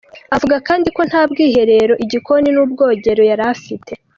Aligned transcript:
Avuga 0.35 0.55
kandi 0.67 0.87
ko 0.95 1.01
nta 1.09 1.21
bwiherero, 1.29 1.93
igikoni 2.05 2.49
n'ubwogero 2.51 3.21
yari 3.29 3.43
afite. 3.53 3.91